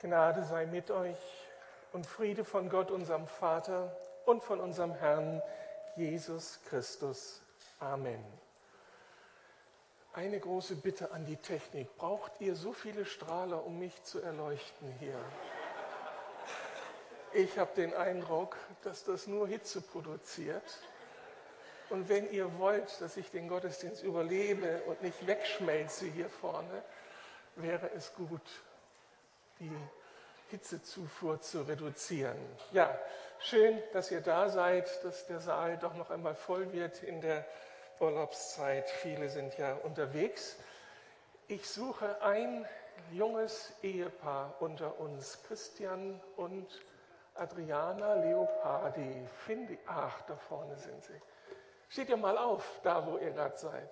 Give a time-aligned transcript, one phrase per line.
[0.00, 1.18] Gnade sei mit euch
[1.92, 5.42] und Friede von Gott, unserem Vater und von unserem Herrn
[5.96, 7.40] Jesus Christus.
[7.80, 8.24] Amen.
[10.12, 11.96] Eine große Bitte an die Technik.
[11.96, 15.18] Braucht ihr so viele Strahler, um mich zu erleuchten hier?
[17.32, 20.78] Ich habe den Eindruck, dass das nur Hitze produziert.
[21.90, 26.84] Und wenn ihr wollt, dass ich den Gottesdienst überlebe und nicht wegschmelze hier vorne,
[27.56, 28.42] wäre es gut,
[29.60, 29.76] die
[30.50, 32.38] Hitzezufuhr zu reduzieren.
[32.72, 32.98] Ja,
[33.40, 37.44] schön, dass ihr da seid, dass der Saal doch noch einmal voll wird in der
[38.00, 38.88] Urlaubszeit.
[38.88, 40.56] Viele sind ja unterwegs.
[41.48, 42.66] Ich suche ein
[43.12, 46.66] junges Ehepaar unter uns, Christian und
[47.34, 49.26] Adriana Leopardi.
[49.46, 51.20] Finde, ach, da vorne sind sie.
[51.88, 53.90] Steht ihr mal auf, da wo ihr gerade seid.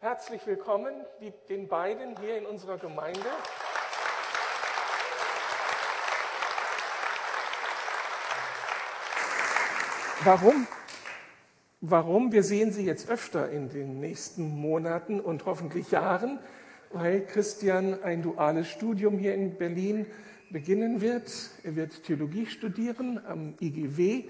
[0.00, 3.28] Herzlich willkommen die, den beiden hier in unserer Gemeinde.
[10.28, 10.66] Warum?
[11.80, 12.32] Warum?
[12.32, 16.38] Wir sehen sie jetzt öfter in den nächsten Monaten und hoffentlich Jahren,
[16.92, 20.04] weil Christian ein duales Studium hier in Berlin
[20.50, 21.32] beginnen wird.
[21.62, 24.24] Er wird Theologie studieren am IGW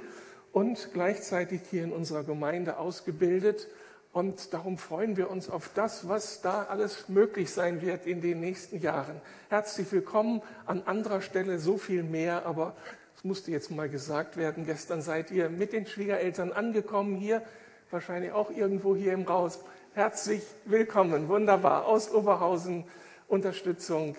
[0.52, 3.66] und gleichzeitig hier in unserer Gemeinde ausgebildet.
[4.12, 8.38] Und darum freuen wir uns auf das, was da alles möglich sein wird in den
[8.38, 9.20] nächsten Jahren.
[9.48, 12.76] Herzlich willkommen an anderer Stelle so viel mehr, aber
[13.18, 17.42] es musste jetzt mal gesagt werden, gestern seid ihr mit den Schwiegereltern angekommen hier,
[17.90, 19.58] wahrscheinlich auch irgendwo hier im Raus.
[19.92, 22.84] Herzlich willkommen, wunderbar, aus Oberhausen,
[23.26, 24.14] Unterstützung,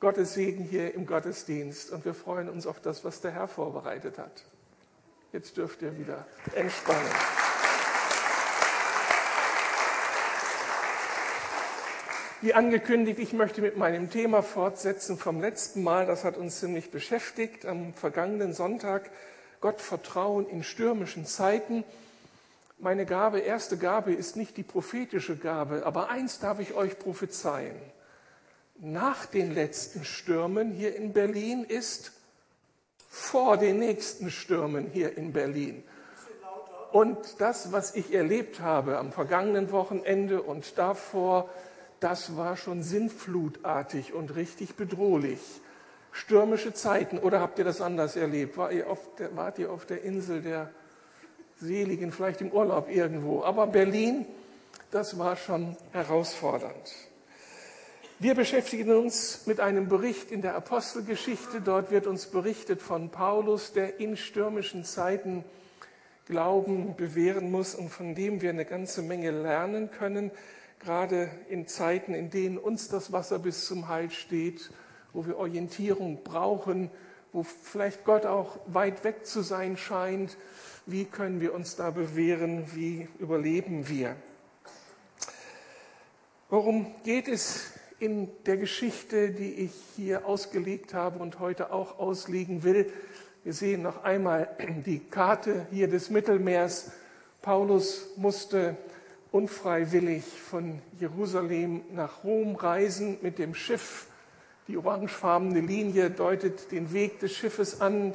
[0.00, 4.16] Gottes Segen hier im Gottesdienst und wir freuen uns auf das, was der Herr vorbereitet
[4.16, 4.46] hat.
[5.30, 7.37] Jetzt dürft ihr wieder entspannen.
[12.40, 16.06] Wie angekündigt, ich möchte mit meinem Thema fortsetzen vom letzten Mal.
[16.06, 19.10] Das hat uns ziemlich beschäftigt am vergangenen Sonntag.
[19.60, 21.82] Gott vertrauen in stürmischen Zeiten.
[22.78, 27.74] Meine Gabe, erste Gabe ist nicht die prophetische Gabe, aber eins darf ich euch prophezeien.
[28.76, 32.12] Nach den letzten Stürmen hier in Berlin ist
[33.08, 35.82] vor den nächsten Stürmen hier in Berlin.
[36.92, 41.50] Und das, was ich erlebt habe am vergangenen Wochenende und davor,
[42.00, 45.40] das war schon sinnflutartig und richtig bedrohlich.
[46.12, 47.18] Stürmische Zeiten.
[47.18, 48.56] Oder habt ihr das anders erlebt?
[48.56, 48.86] War ihr
[49.18, 50.70] der, wart ihr auf der Insel der
[51.60, 53.42] Seligen, vielleicht im Urlaub irgendwo?
[53.42, 54.26] Aber Berlin,
[54.90, 56.94] das war schon herausfordernd.
[58.20, 61.60] Wir beschäftigen uns mit einem Bericht in der Apostelgeschichte.
[61.60, 65.44] Dort wird uns berichtet von Paulus, der in stürmischen Zeiten
[66.26, 70.30] Glauben bewähren muss und von dem wir eine ganze Menge lernen können
[70.80, 74.70] gerade in Zeiten, in denen uns das Wasser bis zum Hals steht,
[75.12, 76.90] wo wir Orientierung brauchen,
[77.32, 80.36] wo vielleicht Gott auch weit weg zu sein scheint.
[80.86, 82.64] Wie können wir uns da bewähren?
[82.74, 84.16] Wie überleben wir?
[86.50, 92.62] Worum geht es in der Geschichte, die ich hier ausgelegt habe und heute auch auslegen
[92.62, 92.90] will?
[93.44, 94.48] Wir sehen noch einmal
[94.86, 96.92] die Karte hier des Mittelmeers.
[97.42, 98.76] Paulus musste
[99.32, 104.06] unfreiwillig von Jerusalem nach Rom reisen mit dem Schiff.
[104.68, 108.14] Die orangefarbene Linie deutet den Weg des Schiffes an.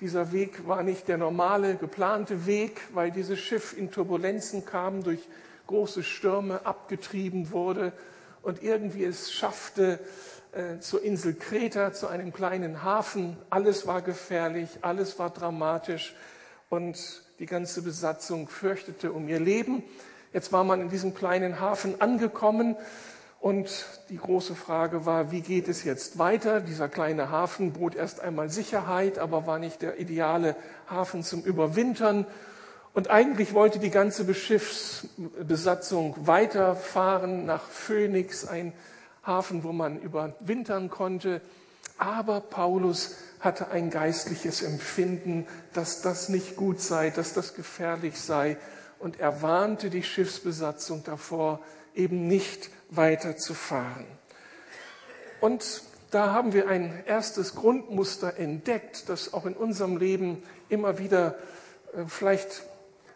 [0.00, 5.20] Dieser Weg war nicht der normale, geplante Weg, weil dieses Schiff in Turbulenzen kam, durch
[5.66, 7.92] große Stürme abgetrieben wurde
[8.42, 10.00] und irgendwie es schaffte
[10.52, 13.36] äh, zur Insel Kreta, zu einem kleinen Hafen.
[13.50, 16.14] Alles war gefährlich, alles war dramatisch
[16.70, 19.82] und die ganze Besatzung fürchtete um ihr Leben.
[20.32, 22.76] Jetzt war man in diesem kleinen Hafen angekommen
[23.40, 26.60] und die große Frage war, wie geht es jetzt weiter?
[26.60, 30.54] Dieser kleine Hafen bot erst einmal Sicherheit, aber war nicht der ideale
[30.88, 32.26] Hafen zum Überwintern.
[32.94, 38.72] Und eigentlich wollte die ganze Schiffsbesatzung weiterfahren nach Phoenix, ein
[39.24, 41.40] Hafen, wo man überwintern konnte.
[41.98, 48.58] Aber Paulus hatte ein geistliches Empfinden, dass das nicht gut sei, dass das gefährlich sei
[49.00, 51.60] und er warnte die Schiffsbesatzung davor,
[51.94, 54.06] eben nicht weiterzufahren.
[55.40, 61.38] Und da haben wir ein erstes Grundmuster entdeckt, das auch in unserem Leben immer wieder
[61.94, 62.62] äh, vielleicht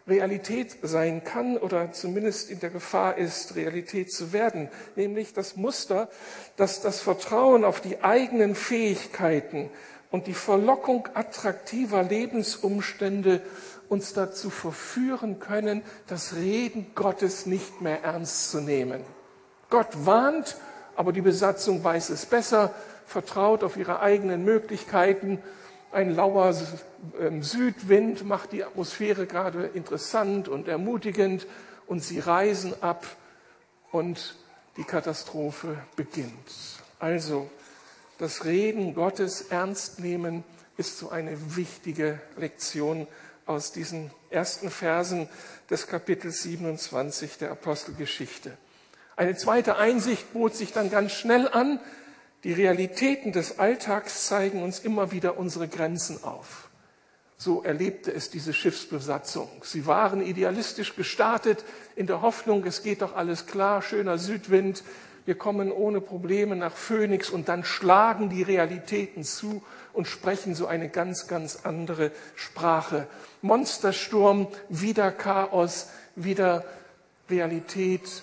[0.07, 6.09] Realität sein kann oder zumindest in der Gefahr ist, Realität zu werden, nämlich das Muster,
[6.57, 9.71] dass das Vertrauen auf die eigenen Fähigkeiten
[10.15, 13.41] und die Verlockung attraktiver Lebensumstände
[13.89, 19.01] uns dazu verführen können, das Reden Gottes nicht mehr ernst zu nehmen.
[19.69, 20.55] Gott warnt,
[20.95, 22.73] aber die Besatzung weiß es besser,
[23.05, 25.43] vertraut auf ihre eigenen Möglichkeiten.
[25.91, 26.55] Ein lauer
[27.19, 31.45] ähm, Südwind macht die Atmosphäre gerade interessant und ermutigend
[31.87, 33.05] und sie reisen ab
[33.91, 34.37] und
[34.77, 36.31] die Katastrophe beginnt.
[36.99, 37.49] Also
[38.17, 40.43] das Reden Gottes ernst nehmen
[40.77, 43.07] ist so eine wichtige Lektion
[43.45, 45.29] aus diesen ersten Versen
[45.69, 48.57] des Kapitels 27 der Apostelgeschichte.
[49.15, 51.79] Eine zweite Einsicht bot sich dann ganz schnell an.
[52.43, 56.69] Die Realitäten des Alltags zeigen uns immer wieder unsere Grenzen auf.
[57.37, 59.49] So erlebte es diese Schiffsbesatzung.
[59.63, 61.63] Sie waren idealistisch gestartet
[61.95, 64.83] in der Hoffnung, es geht doch alles klar, schöner Südwind,
[65.25, 69.63] wir kommen ohne Probleme nach Phoenix und dann schlagen die Realitäten zu
[69.93, 73.07] und sprechen so eine ganz, ganz andere Sprache.
[73.41, 76.63] Monstersturm, wieder Chaos, wieder
[77.29, 78.21] Realität,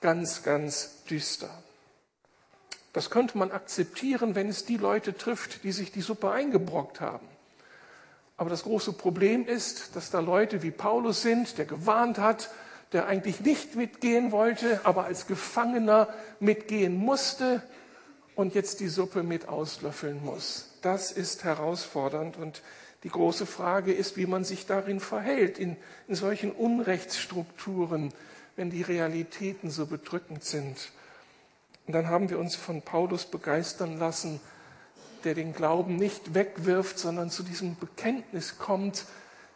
[0.00, 1.50] ganz, ganz düster.
[2.92, 7.26] Das könnte man akzeptieren, wenn es die Leute trifft, die sich die Suppe eingebrockt haben.
[8.36, 12.50] Aber das große Problem ist, dass da Leute wie Paulus sind, der gewarnt hat,
[12.92, 16.08] der eigentlich nicht mitgehen wollte, aber als Gefangener
[16.40, 17.62] mitgehen musste
[18.34, 20.70] und jetzt die Suppe mit auslöffeln muss.
[20.82, 22.62] Das ist herausfordernd und
[23.02, 25.76] die große Frage ist, wie man sich darin verhält, in,
[26.08, 28.12] in solchen Unrechtsstrukturen,
[28.56, 30.90] wenn die Realitäten so bedrückend sind.
[31.86, 34.40] Und dann haben wir uns von Paulus begeistern lassen,
[35.24, 39.06] der den Glauben nicht wegwirft, sondern zu diesem Bekenntnis kommt,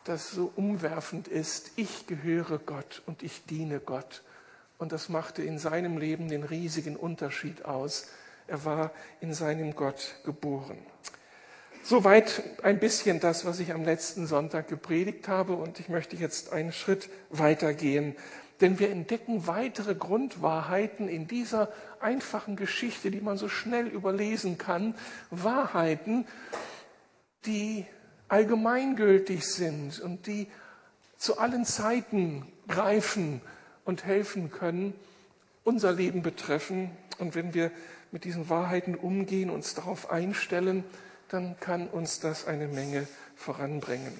[0.05, 1.73] das so umwerfend ist.
[1.77, 4.23] Ich gehöre Gott und ich diene Gott.
[4.79, 8.09] Und das machte in seinem Leben den riesigen Unterschied aus.
[8.47, 8.91] Er war
[9.21, 10.79] in seinem Gott geboren.
[11.83, 15.55] Soweit ein bisschen das, was ich am letzten Sonntag gepredigt habe.
[15.55, 18.17] Und ich möchte jetzt einen Schritt weitergehen.
[18.61, 24.95] Denn wir entdecken weitere Grundwahrheiten in dieser einfachen Geschichte, die man so schnell überlesen kann.
[25.31, 26.27] Wahrheiten,
[27.47, 27.87] die
[28.29, 30.49] allgemeingültig sind und die
[31.17, 33.41] zu allen Zeiten greifen
[33.85, 34.94] und helfen können,
[35.62, 36.91] unser Leben betreffen.
[37.19, 37.71] Und wenn wir
[38.11, 40.85] mit diesen Wahrheiten umgehen, uns darauf einstellen,
[41.29, 43.06] dann kann uns das eine Menge
[43.37, 44.12] voranbringen.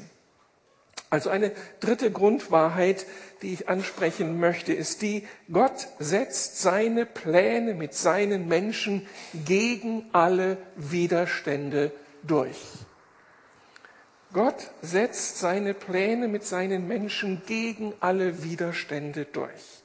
[1.11, 3.07] Also eine dritte Grundwahrheit,
[3.43, 9.07] die ich ansprechen möchte, ist die, Gott setzt seine Pläne mit seinen Menschen
[9.45, 11.93] gegen alle Widerstände
[12.25, 12.57] durch.
[14.35, 19.83] Gott setzt seine Pläne mit seinen Menschen gegen alle Widerstände durch.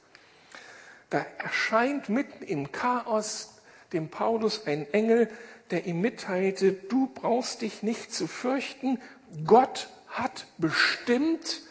[1.08, 3.54] Da erscheint mitten im Chaos
[3.92, 5.30] dem Paulus ein Engel,
[5.70, 9.00] der ihm mitteilte, du brauchst dich nicht zu fürchten,
[9.46, 11.62] Gott hat bestimmt,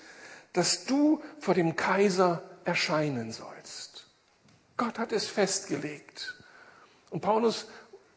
[0.54, 4.08] dass du vor dem Kaiser erscheinen sollst.
[4.78, 6.36] Gott hat es festgelegt.
[7.10, 7.68] Und Paulus,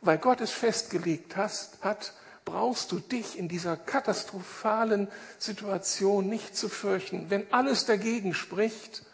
[0.03, 2.15] weil Gott es festgelegt hat,
[2.45, 5.09] brauchst du dich in dieser katastrophalen
[5.39, 7.31] Situation nicht zu fürchten.
[7.31, 9.05] Wenn alles dagegen spricht,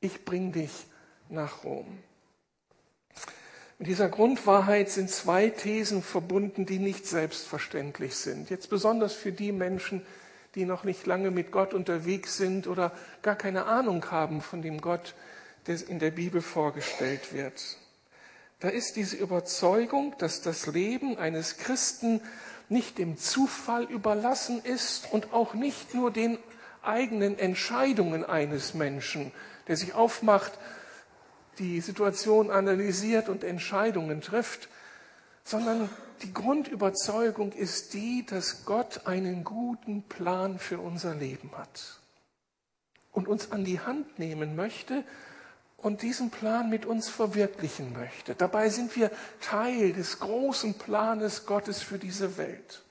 [0.00, 0.70] ich bring dich
[1.28, 1.86] nach Rom.
[3.78, 8.48] Mit dieser Grundwahrheit sind zwei Thesen verbunden, die nicht selbstverständlich sind.
[8.50, 10.06] Jetzt besonders für die Menschen,
[10.54, 14.80] die noch nicht lange mit Gott unterwegs sind oder gar keine Ahnung haben von dem
[14.80, 15.14] Gott,
[15.66, 17.78] der in der Bibel vorgestellt wird.
[18.62, 22.20] Da ist diese Überzeugung, dass das Leben eines Christen
[22.68, 26.38] nicht dem Zufall überlassen ist und auch nicht nur den
[26.80, 29.32] eigenen Entscheidungen eines Menschen,
[29.66, 30.52] der sich aufmacht,
[31.58, 34.68] die Situation analysiert und Entscheidungen trifft,
[35.42, 35.90] sondern
[36.22, 41.98] die Grundüberzeugung ist die, dass Gott einen guten Plan für unser Leben hat
[43.10, 45.02] und uns an die Hand nehmen möchte
[45.82, 48.34] und diesen Plan mit uns verwirklichen möchte.
[48.34, 49.10] Dabei sind wir
[49.40, 52.82] Teil des großen Planes Gottes für diese Welt.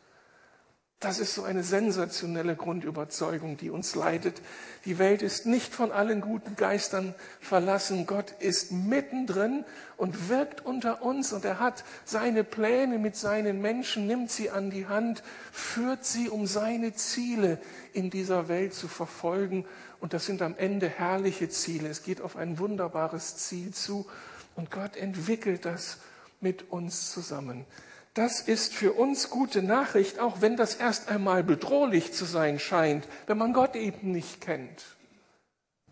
[1.01, 4.39] Das ist so eine sensationelle Grundüberzeugung, die uns leitet.
[4.86, 8.05] Die Welt ist nicht von allen guten Geistern verlassen.
[8.05, 9.65] Gott ist mittendrin
[9.98, 14.69] und wirkt unter uns und er hat seine Pläne mit seinen Menschen, nimmt sie an
[14.69, 17.57] die Hand, führt sie, um seine Ziele
[17.93, 19.65] in dieser Welt zu verfolgen.
[20.01, 21.88] Und das sind am Ende herrliche Ziele.
[21.88, 24.08] Es geht auf ein wunderbares Ziel zu
[24.55, 26.00] und Gott entwickelt das
[26.41, 27.65] mit uns zusammen.
[28.15, 33.08] Das ist für uns gute Nachricht, auch wenn das erst einmal bedrohlich zu sein scheint,
[33.27, 34.98] wenn man Gott eben nicht kennt.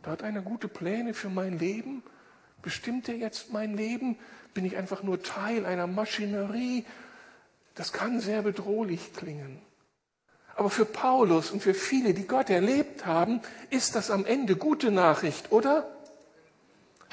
[0.01, 2.03] Da hat einer gute Pläne für mein Leben.
[2.63, 4.17] Bestimmt er jetzt mein Leben?
[4.53, 6.83] Bin ich einfach nur Teil einer Maschinerie?
[7.75, 9.61] Das kann sehr bedrohlich klingen.
[10.59, 13.39] Aber für Paulus und für viele, die Gott erlebt haben,
[13.69, 15.87] ist das am Ende gute Nachricht, oder?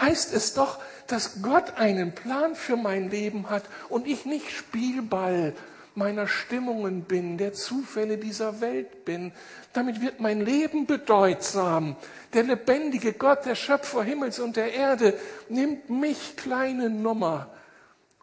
[0.00, 5.54] heißt es doch, dass Gott einen Plan für mein Leben hat und ich nicht Spielball
[5.94, 9.32] meiner Stimmungen bin, der Zufälle dieser Welt bin.
[9.72, 11.96] Damit wird mein Leben bedeutsam.
[12.34, 17.48] Der lebendige Gott, der Schöpfer Himmels und der Erde, nimmt mich kleine Nummer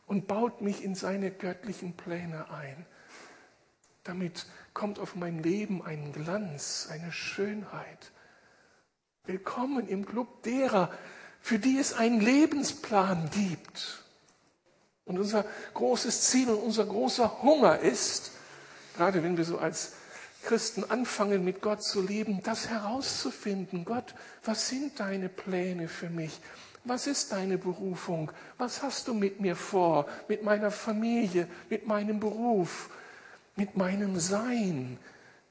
[0.05, 2.85] und baut mich in seine göttlichen Pläne ein.
[4.03, 8.11] Damit kommt auf mein Leben ein Glanz, eine Schönheit.
[9.25, 10.91] Willkommen im Club derer,
[11.41, 14.03] für die es einen Lebensplan gibt.
[15.05, 18.31] Und unser großes Ziel und unser großer Hunger ist,
[18.95, 19.93] gerade wenn wir so als
[20.43, 23.85] Christen anfangen, mit Gott zu leben, das herauszufinden.
[23.85, 24.13] Gott,
[24.43, 26.39] was sind deine Pläne für mich?
[26.83, 28.31] Was ist deine Berufung?
[28.57, 32.89] Was hast du mit mir vor, mit meiner Familie, mit meinem Beruf,
[33.55, 34.97] mit meinem Sein?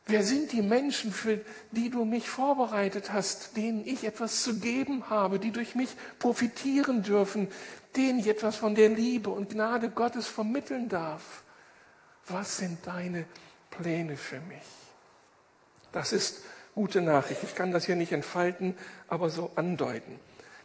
[0.07, 1.41] Wer sind die Menschen, für
[1.71, 7.03] die du mich vorbereitet hast, denen ich etwas zu geben habe, die durch mich profitieren
[7.03, 7.49] dürfen,
[7.97, 11.43] denen ich etwas von der Liebe und Gnade Gottes vermitteln darf?
[12.27, 13.27] Was sind deine
[13.71, 14.63] Pläne für mich?
[15.93, 16.43] Das ist
[16.75, 17.43] gute Nachricht.
[17.45, 18.75] Ich kann das hier nicht entfalten,
[19.07, 20.19] aber so andeuten.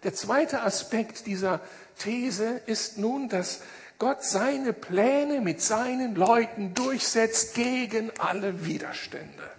[0.03, 1.59] Der zweite Aspekt dieser
[1.97, 3.61] These ist nun, dass
[3.99, 9.49] Gott seine Pläne mit seinen Leuten durchsetzt gegen alle Widerstände.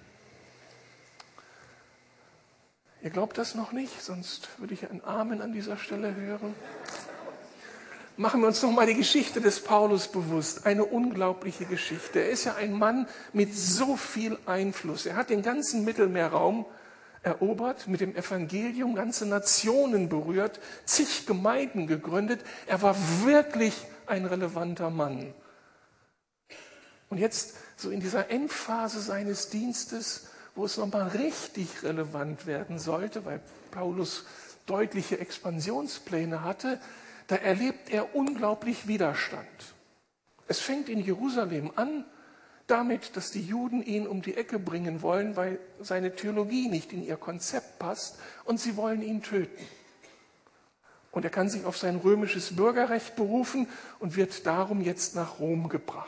[3.03, 6.55] Ihr glaubt das noch nicht, sonst würde ich ein Amen an dieser Stelle hören.
[8.17, 10.67] Machen wir uns noch mal die Geschichte des Paulus bewusst.
[10.67, 12.19] Eine unglaubliche Geschichte.
[12.19, 15.07] Er ist ja ein Mann mit so viel Einfluss.
[15.07, 16.67] Er hat den ganzen Mittelmeerraum
[17.23, 22.41] erobert, mit dem Evangelium ganze Nationen berührt, zig Gemeinden gegründet.
[22.67, 23.75] Er war wirklich
[24.09, 25.33] ein relevanter Mann.
[27.11, 33.25] Und jetzt so in dieser Endphase seines Dienstes, wo es nochmal richtig relevant werden sollte,
[33.25, 34.25] weil Paulus
[34.67, 36.81] deutliche Expansionspläne hatte,
[37.29, 39.47] da erlebt er unglaublich Widerstand.
[40.49, 42.05] Es fängt in Jerusalem an
[42.67, 47.03] damit, dass die Juden ihn um die Ecke bringen wollen, weil seine Theologie nicht in
[47.03, 49.65] ihr Konzept passt und sie wollen ihn töten.
[51.19, 53.67] Und er kann sich auf sein römisches Bürgerrecht berufen
[53.99, 56.07] und wird darum jetzt nach Rom gebracht.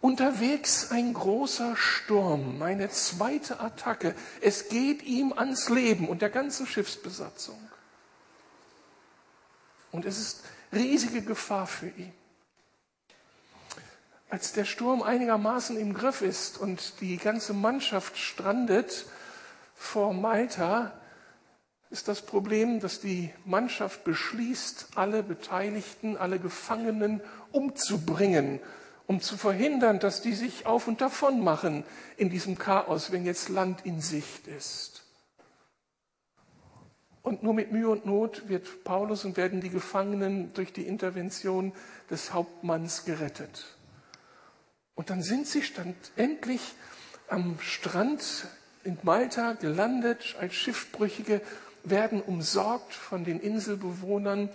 [0.00, 4.14] Unterwegs ein großer Sturm, eine zweite Attacke.
[4.40, 7.58] Es geht ihm ans Leben und der ganzen Schiffsbesatzung.
[9.90, 12.12] Und es ist riesige Gefahr für ihn.
[14.30, 19.06] Als der Sturm einigermaßen im Griff ist und die ganze Mannschaft strandet
[19.74, 20.92] vor Malta,
[21.90, 28.60] ist das Problem, dass die Mannschaft beschließt, alle Beteiligten, alle Gefangenen umzubringen,
[29.06, 31.84] um zu verhindern, dass die sich auf und davon machen
[32.18, 35.04] in diesem Chaos, wenn jetzt Land in Sicht ist.
[37.22, 41.72] Und nur mit Mühe und Not wird Paulus und werden die Gefangenen durch die Intervention
[42.10, 43.76] des Hauptmanns gerettet.
[44.94, 45.62] Und dann sind sie
[46.16, 46.74] endlich
[47.28, 48.46] am Strand
[48.84, 51.40] in Malta gelandet als Schiffbrüchige
[51.90, 54.48] werden umsorgt von den Inselbewohnern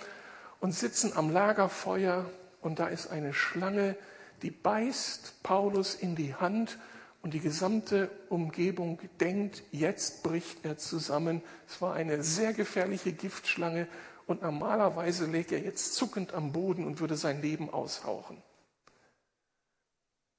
[0.60, 2.30] und sitzen am Lagerfeuer
[2.62, 3.96] und da ist eine Schlange,
[4.42, 6.78] die beißt Paulus in die Hand
[7.22, 11.42] und die gesamte Umgebung denkt, jetzt bricht er zusammen.
[11.68, 13.88] Es war eine sehr gefährliche Giftschlange
[14.28, 18.42] und normalerweise läge er jetzt zuckend am Boden und würde sein Leben aushauchen.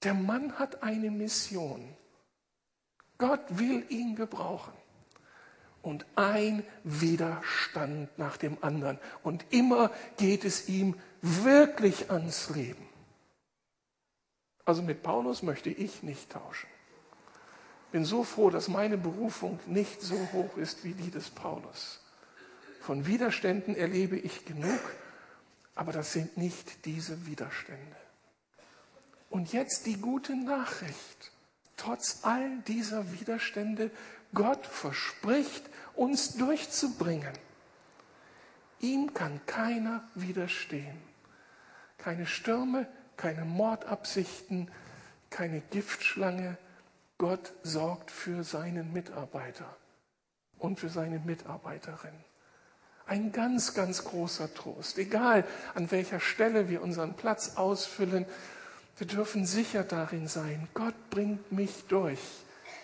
[0.02, 1.96] Der Mann hat eine Mission.
[3.16, 4.74] Gott will ihn gebrauchen
[5.84, 8.98] und ein Widerstand nach dem anderen.
[9.22, 12.88] Und immer geht es ihm wirklich ans Leben.
[14.64, 16.68] Also mit Paulus möchte ich nicht tauschen.
[17.92, 22.00] Bin so froh, dass meine Berufung nicht so hoch ist wie die des Paulus.
[22.80, 24.80] Von Widerständen erlebe ich genug,
[25.74, 27.96] aber das sind nicht diese Widerstände.
[29.30, 31.32] Und jetzt die gute Nachricht.
[31.76, 33.90] Trotz all dieser Widerstände,
[34.32, 35.64] Gott verspricht,
[35.96, 37.32] uns durchzubringen.
[38.80, 41.00] Ihm kann keiner widerstehen.
[41.98, 42.86] Keine Stürme,
[43.16, 44.70] keine Mordabsichten,
[45.30, 46.58] keine Giftschlange.
[47.16, 49.76] Gott sorgt für seinen Mitarbeiter
[50.58, 52.14] und für seine Mitarbeiterin.
[53.06, 54.98] Ein ganz, ganz großer Trost.
[54.98, 58.26] Egal, an welcher Stelle wir unseren Platz ausfüllen,
[58.96, 62.20] wir dürfen sicher darin sein, Gott bringt mich durch.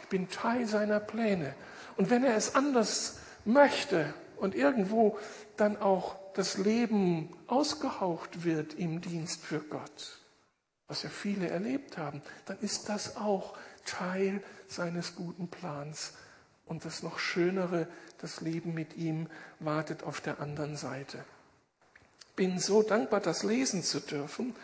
[0.02, 1.55] Ich bin Teil seiner Pläne.
[2.00, 5.19] Und wenn er es anders möchte und irgendwo
[5.59, 10.19] dann auch das Leben ausgehaucht wird im Dienst für Gott,
[10.88, 13.54] was ja viele erlebt haben, dann ist das auch
[13.85, 16.14] Teil seines guten Plans
[16.64, 19.26] Und das noch Schönere, das Leben mit ihm,
[19.59, 21.23] wartet auf der anderen Seite.
[22.35, 24.57] Bin so dankbar, das lesen zu dürfen,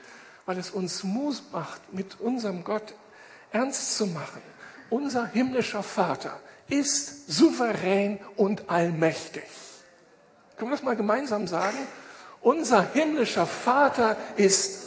[0.47, 2.95] weil es uns Mut macht, mit unserem Gott
[3.53, 4.41] ernst zu machen.
[4.89, 9.45] Unser himmlischer Vater ist souverän und allmächtig.
[10.57, 11.79] Können wir das mal gemeinsam sagen?
[12.41, 14.87] Unser himmlischer Vater ist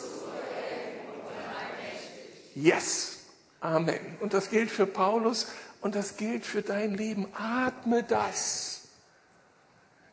[2.55, 3.19] Yes.
[3.62, 4.00] Amen.
[4.19, 5.48] Und das gilt für Paulus
[5.81, 7.27] und das gilt für dein Leben.
[7.33, 8.81] Atme das.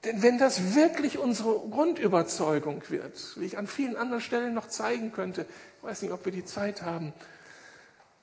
[0.05, 5.11] Denn wenn das wirklich unsere Grundüberzeugung wird, wie ich an vielen anderen Stellen noch zeigen
[5.11, 5.47] könnte,
[5.79, 7.13] ich weiß nicht, ob wir die Zeit haben,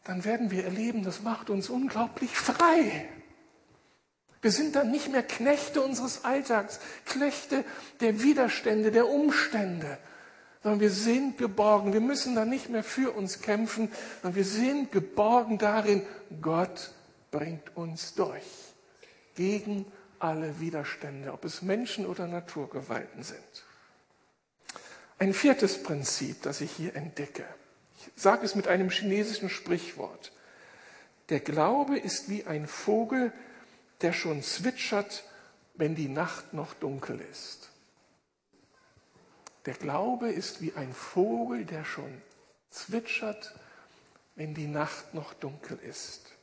[0.06, 3.06] dann werden wir erleben, das macht uns unglaublich frei.
[4.44, 7.64] Wir sind dann nicht mehr Knechte unseres Alltags, Knechte
[8.02, 9.98] der Widerstände, der Umstände,
[10.62, 11.94] sondern wir sind geborgen.
[11.94, 13.90] Wir müssen dann nicht mehr für uns kämpfen,
[14.22, 16.06] sondern wir sind geborgen darin,
[16.42, 16.92] Gott
[17.32, 18.44] bringt uns durch.
[19.36, 19.86] Gegen
[20.20, 23.64] alle Widerstände, ob es Menschen oder Naturgewalten sind.
[25.20, 27.46] Ein viertes Prinzip, das ich hier entdecke.
[27.98, 30.34] Ich sage es mit einem chinesischen Sprichwort.
[31.30, 33.32] Der Glaube ist wie ein Vogel,
[34.02, 35.24] der schon zwitschert,
[35.76, 37.70] wenn die Nacht noch dunkel ist.
[39.66, 42.22] Der Glaube ist wie ein Vogel, der schon
[42.70, 43.54] zwitschert,
[44.36, 46.34] wenn die Nacht noch dunkel ist.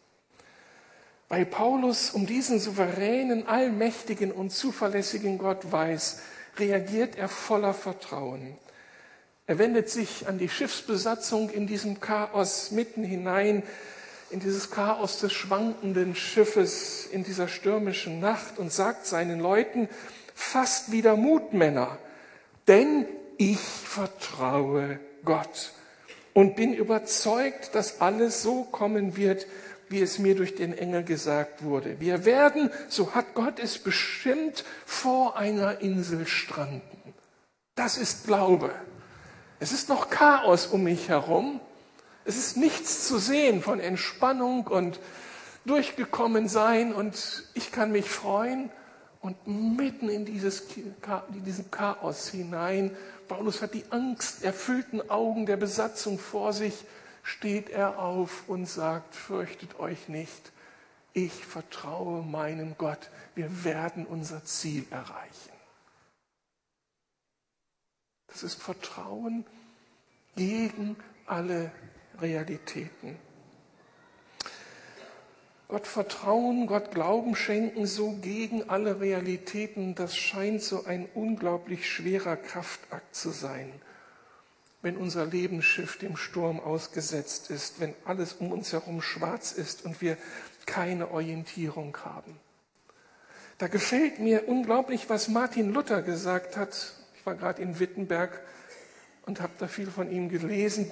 [1.28, 6.20] Weil Paulus um diesen souveränen, allmächtigen und zuverlässigen Gott weiß,
[6.56, 8.56] reagiert er voller Vertrauen.
[9.46, 13.62] Er wendet sich an die Schiffsbesatzung in diesem Chaos mitten hinein,
[14.30, 19.88] in dieses Chaos des schwankenden Schiffes in dieser stürmischen Nacht und sagt seinen Leuten,
[20.34, 21.98] fast wieder Mut, Männer,
[22.68, 23.06] denn
[23.36, 25.72] ich vertraue Gott
[26.34, 29.46] und bin überzeugt, dass alles so kommen wird,
[29.88, 31.98] wie es mir durch den Engel gesagt wurde.
[31.98, 37.14] Wir werden, so hat Gott es bestimmt, vor einer Insel stranden.
[37.74, 38.72] Das ist Glaube.
[39.58, 41.60] Es ist noch Chaos um mich herum,
[42.24, 45.00] es ist nichts zu sehen von Entspannung und
[45.64, 48.70] durchgekommen sein und ich kann mich freuen.
[49.20, 52.96] Und mitten in, dieses, in diesen Chaos hinein,
[53.28, 56.74] Paulus hat die angsterfüllten Augen der Besatzung vor sich,
[57.22, 60.52] steht er auf und sagt, fürchtet euch nicht,
[61.12, 65.52] ich vertraue meinem Gott, wir werden unser Ziel erreichen.
[68.28, 69.44] Das ist Vertrauen
[70.34, 71.70] gegen alle
[72.20, 73.16] Realitäten.
[75.70, 82.36] Gott vertrauen, Gott Glauben schenken, so gegen alle Realitäten, das scheint so ein unglaublich schwerer
[82.36, 83.72] Kraftakt zu sein,
[84.82, 90.00] wenn unser Lebensschiff dem Sturm ausgesetzt ist, wenn alles um uns herum schwarz ist und
[90.00, 90.16] wir
[90.66, 92.40] keine Orientierung haben.
[93.58, 96.94] Da gefällt mir unglaublich, was Martin Luther gesagt hat.
[97.14, 98.40] Ich war gerade in Wittenberg
[99.26, 100.90] und habe da viel von ihm gelesen.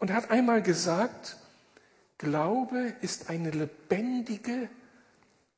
[0.00, 1.36] Und er hat einmal gesagt,
[2.18, 4.68] Glaube ist eine lebendige,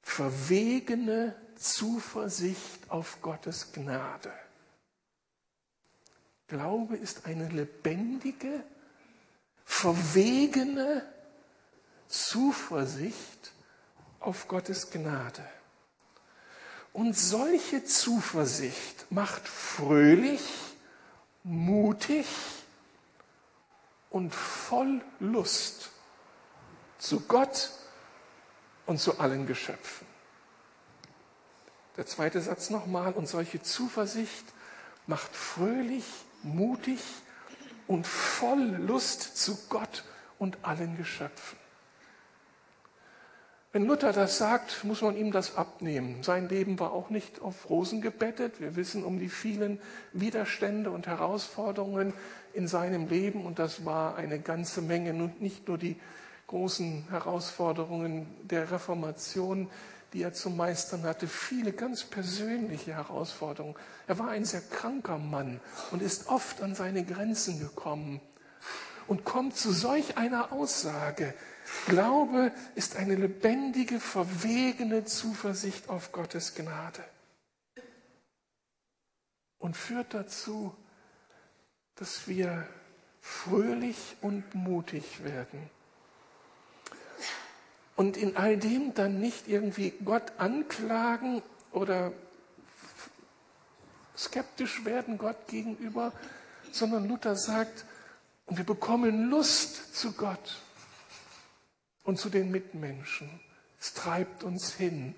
[0.02, 4.32] verwegene Zuversicht auf Gottes Gnade.
[6.48, 8.62] Glaube ist eine lebendige,
[9.64, 11.02] verwegene
[12.08, 13.52] Zuversicht
[14.20, 15.44] auf Gottes Gnade.
[16.92, 20.42] Und solche Zuversicht macht fröhlich,
[21.42, 22.26] mutig,
[24.12, 25.90] und voll Lust
[26.98, 27.70] zu Gott
[28.86, 30.06] und zu allen Geschöpfen.
[31.96, 34.44] Der zweite Satz nochmal, und solche Zuversicht
[35.06, 36.04] macht fröhlich,
[36.42, 37.00] mutig
[37.86, 40.04] und voll Lust zu Gott
[40.38, 41.58] und allen Geschöpfen.
[43.72, 46.22] Wenn Luther das sagt, muss man ihm das abnehmen.
[46.22, 48.60] Sein Leben war auch nicht auf Rosen gebettet.
[48.60, 49.80] Wir wissen um die vielen
[50.12, 52.12] Widerstände und Herausforderungen
[52.54, 53.44] in seinem Leben.
[53.44, 55.96] Und das war eine ganze Menge, nicht nur die
[56.46, 59.70] großen Herausforderungen der Reformation,
[60.12, 63.74] die er zu meistern hatte, viele ganz persönliche Herausforderungen.
[64.06, 65.60] Er war ein sehr kranker Mann
[65.90, 68.20] und ist oft an seine Grenzen gekommen
[69.06, 71.34] und kommt zu solch einer Aussage,
[71.86, 77.02] Glaube ist eine lebendige, verwegene Zuversicht auf Gottes Gnade
[79.58, 80.74] und führt dazu,
[81.96, 82.66] dass wir
[83.20, 85.70] fröhlich und mutig werden.
[87.96, 92.12] Und in all dem dann nicht irgendwie Gott anklagen oder
[94.16, 96.12] skeptisch werden Gott gegenüber,
[96.70, 97.84] sondern Luther sagt,
[98.46, 100.60] und wir bekommen Lust zu Gott
[102.04, 103.40] und zu den Mitmenschen.
[103.80, 105.14] Es treibt uns hin,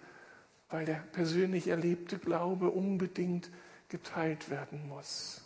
[0.70, 3.50] weil der persönlich erlebte Glaube unbedingt
[3.88, 5.43] geteilt werden muss.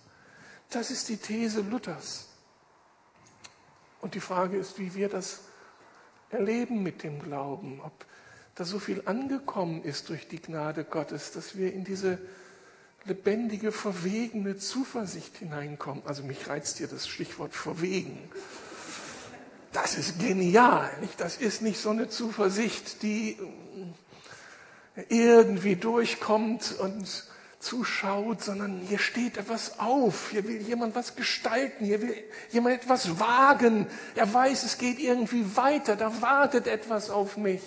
[0.71, 2.29] Das ist die These Luthers.
[4.01, 5.41] Und die Frage ist, wie wir das
[6.31, 8.05] erleben mit dem Glauben, ob
[8.55, 12.19] da so viel angekommen ist durch die Gnade Gottes, dass wir in diese
[13.05, 16.03] lebendige, verwegene Zuversicht hineinkommen.
[16.07, 18.31] Also mich reizt hier das Stichwort verwegen.
[19.73, 20.91] Das ist genial.
[21.01, 21.21] Nicht?
[21.21, 23.39] Das ist nicht so eine Zuversicht, die
[25.09, 27.28] irgendwie durchkommt und
[27.59, 32.15] zuschaut, sondern hier steht etwas auf, hier will jemand was gestalten, hier will
[32.51, 33.87] jemand etwas wagen.
[34.15, 37.63] Er weiß, es geht irgendwie weiter, da wartet etwas auf mich.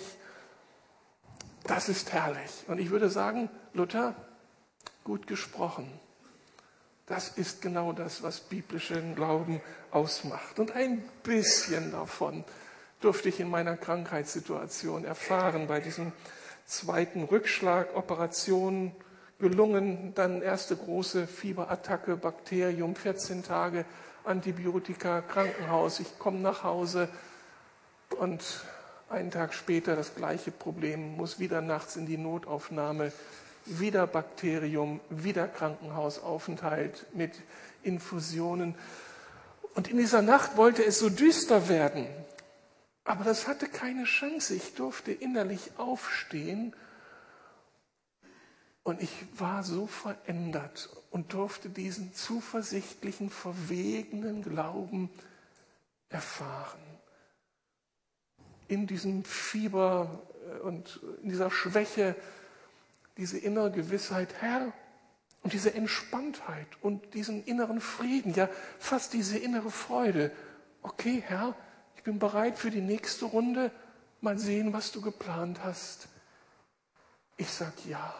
[1.64, 2.64] Das ist herrlich.
[2.66, 4.14] Und ich würde sagen, Luther,
[5.04, 5.90] gut gesprochen.
[7.06, 10.58] Das ist genau das, was biblischen Glauben ausmacht.
[10.58, 12.44] Und ein bisschen davon
[13.00, 16.12] durfte ich in meiner Krankheitssituation erfahren, bei diesem
[16.64, 18.94] zweiten Rückschlag, Operation
[19.42, 23.84] gelungen, dann erste große Fieberattacke, Bakterium, 14 Tage
[24.24, 26.00] Antibiotika, Krankenhaus.
[26.00, 27.08] Ich komme nach Hause
[28.18, 28.42] und
[29.10, 33.12] einen Tag später das gleiche Problem, muss wieder nachts in die Notaufnahme,
[33.66, 37.32] wieder Bakterium, wieder Krankenhausaufenthalt mit
[37.82, 38.76] Infusionen.
[39.74, 42.06] Und in dieser Nacht wollte es so düster werden,
[43.04, 44.54] aber das hatte keine Chance.
[44.54, 46.74] Ich durfte innerlich aufstehen
[48.84, 55.10] und ich war so verändert und durfte diesen zuversichtlichen, verwegenen Glauben
[56.08, 56.80] erfahren.
[58.68, 62.16] In diesem Fieber äh, und in dieser Schwäche,
[63.16, 64.72] diese innere Gewissheit, Herr,
[65.42, 70.30] und diese Entspanntheit und diesen inneren Frieden, ja fast diese innere Freude.
[70.82, 71.54] Okay, Herr,
[71.96, 73.70] ich bin bereit für die nächste Runde.
[74.20, 76.08] Mal sehen, was du geplant hast.
[77.36, 78.14] Ich sage ja.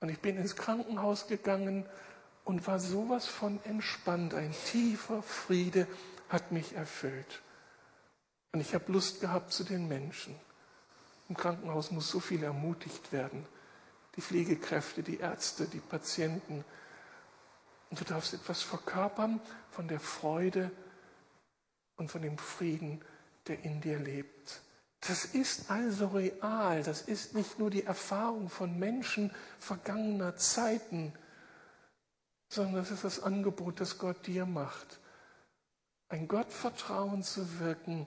[0.00, 1.86] Und ich bin ins Krankenhaus gegangen
[2.44, 4.34] und war sowas von entspannt.
[4.34, 5.86] Ein tiefer Friede
[6.28, 7.42] hat mich erfüllt.
[8.52, 10.34] Und ich habe Lust gehabt zu den Menschen.
[11.28, 13.46] Im Krankenhaus muss so viel ermutigt werden.
[14.16, 16.64] Die Pflegekräfte, die Ärzte, die Patienten.
[17.90, 20.70] Und du darfst etwas verkörpern von der Freude
[21.96, 23.00] und von dem Frieden,
[23.46, 24.62] der in dir lebt.
[25.00, 26.82] Das ist also real.
[26.82, 31.12] Das ist nicht nur die Erfahrung von Menschen vergangener Zeiten,
[32.48, 35.00] sondern das ist das Angebot, das Gott dir macht.
[36.08, 38.06] Ein Gottvertrauen zu wirken,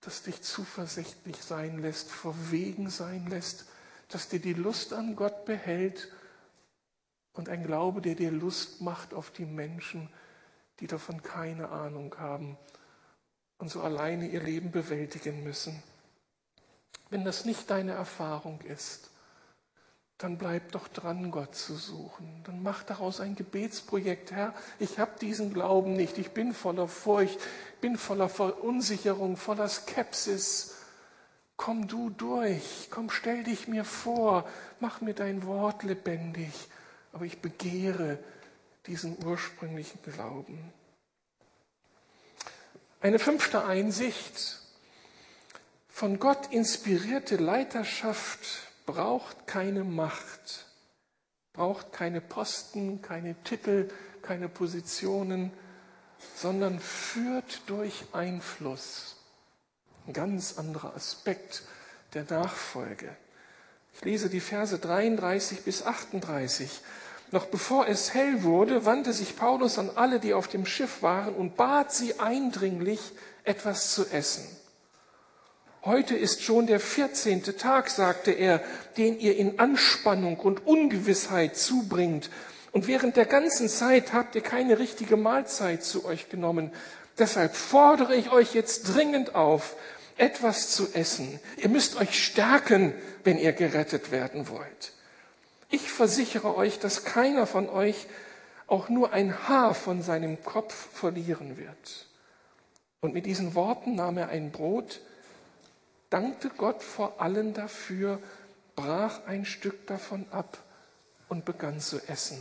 [0.00, 3.66] das dich zuversichtlich sein lässt, verwegen sein lässt,
[4.08, 6.12] das dir die Lust an Gott behält
[7.32, 10.10] und ein Glaube, der dir Lust macht auf die Menschen,
[10.78, 12.58] die davon keine Ahnung haben
[13.64, 15.82] und so alleine ihr Leben bewältigen müssen.
[17.08, 19.08] Wenn das nicht deine Erfahrung ist,
[20.18, 22.42] dann bleib doch dran, Gott zu suchen.
[22.44, 24.32] Dann mach daraus ein Gebetsprojekt.
[24.32, 26.18] Herr, ich habe diesen Glauben nicht.
[26.18, 27.38] Ich bin voller Furcht,
[27.80, 30.74] bin voller Verunsicherung, voller Skepsis.
[31.56, 34.46] Komm du durch, komm, stell dich mir vor,
[34.78, 36.52] mach mir dein Wort lebendig.
[37.14, 38.18] Aber ich begehre
[38.86, 40.70] diesen ursprünglichen Glauben.
[43.04, 44.60] Eine fünfte Einsicht.
[45.90, 48.40] Von Gott inspirierte Leiterschaft
[48.86, 50.64] braucht keine Macht,
[51.52, 53.90] braucht keine Posten, keine Titel,
[54.22, 55.52] keine Positionen,
[56.34, 59.16] sondern führt durch Einfluss.
[60.06, 61.62] Ein ganz anderer Aspekt
[62.14, 63.14] der Nachfolge.
[63.92, 66.80] Ich lese die Verse 33 bis 38.
[67.34, 71.34] Noch bevor es hell wurde, wandte sich Paulus an alle, die auf dem Schiff waren,
[71.34, 73.00] und bat sie eindringlich,
[73.42, 74.46] etwas zu essen.
[75.84, 78.62] Heute ist schon der vierzehnte Tag, sagte er,
[78.96, 82.30] den ihr in Anspannung und Ungewissheit zubringt.
[82.70, 86.70] Und während der ganzen Zeit habt ihr keine richtige Mahlzeit zu euch genommen.
[87.18, 89.74] Deshalb fordere ich euch jetzt dringend auf,
[90.16, 91.40] etwas zu essen.
[91.56, 92.94] Ihr müsst euch stärken,
[93.24, 94.92] wenn ihr gerettet werden wollt.
[95.74, 98.06] Ich versichere euch, dass keiner von euch
[98.68, 102.06] auch nur ein Haar von seinem Kopf verlieren wird.
[103.00, 105.00] Und mit diesen Worten nahm er ein Brot,
[106.10, 108.22] dankte Gott vor allen dafür,
[108.76, 110.58] brach ein Stück davon ab
[111.28, 112.38] und begann zu essen.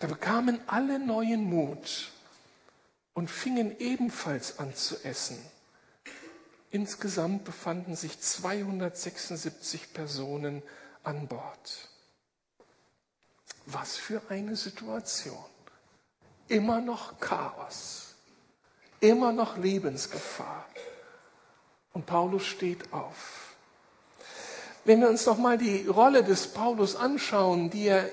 [0.00, 2.10] Da bekamen alle neuen Mut
[3.14, 5.38] und fingen ebenfalls an zu essen.
[6.72, 10.64] Insgesamt befanden sich 276 Personen
[11.04, 11.91] an Bord.
[13.66, 15.44] Was für eine Situation.
[16.48, 18.14] Immer noch Chaos,
[19.00, 20.66] immer noch Lebensgefahr.
[21.92, 23.54] Und Paulus steht auf.
[24.84, 28.08] Wenn wir uns noch mal die Rolle des Paulus anschauen, die er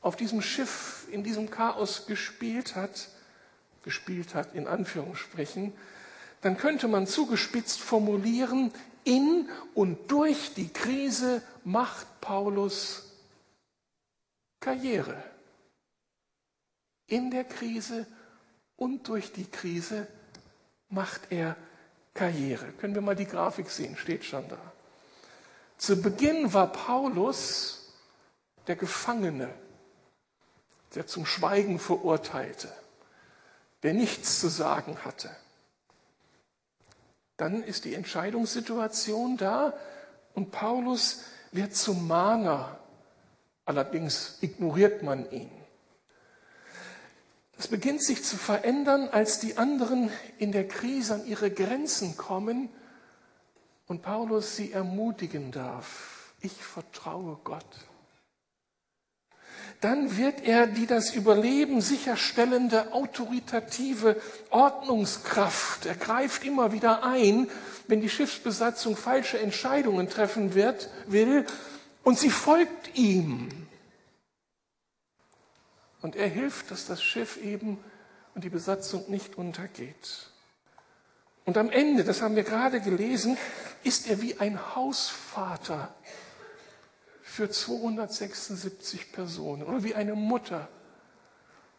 [0.00, 3.08] auf diesem Schiff in diesem Chaos gespielt hat,
[3.82, 5.72] gespielt hat in Anführungsstrichen,
[6.42, 8.72] dann könnte man zugespitzt formulieren,
[9.04, 13.07] in und durch die Krise macht Paulus
[14.60, 15.22] Karriere.
[17.06, 18.06] In der Krise
[18.76, 20.06] und durch die Krise
[20.88, 21.56] macht er
[22.14, 22.72] Karriere.
[22.72, 24.58] Können wir mal die Grafik sehen, steht schon da.
[25.78, 27.94] Zu Beginn war Paulus
[28.66, 29.54] der Gefangene,
[30.94, 32.72] der zum Schweigen verurteilte,
[33.82, 35.30] der nichts zu sagen hatte.
[37.36, 39.72] Dann ist die Entscheidungssituation da
[40.34, 42.80] und Paulus wird zum Mahner.
[43.68, 45.50] Allerdings ignoriert man ihn.
[47.58, 52.70] Es beginnt sich zu verändern, als die anderen in der Krise an ihre Grenzen kommen
[53.86, 56.32] und Paulus sie ermutigen darf.
[56.40, 57.66] Ich vertraue Gott.
[59.82, 65.84] Dann wird er die das Überleben sicherstellende autoritative Ordnungskraft.
[65.84, 67.50] Er greift immer wieder ein,
[67.86, 71.44] wenn die Schiffsbesatzung falsche Entscheidungen treffen wird, will,
[72.08, 73.50] und sie folgt ihm.
[76.00, 77.76] Und er hilft, dass das Schiff eben
[78.34, 80.30] und die Besatzung nicht untergeht.
[81.44, 83.36] Und am Ende, das haben wir gerade gelesen,
[83.84, 85.94] ist er wie ein Hausvater
[87.20, 90.66] für 276 Personen oder wie eine Mutter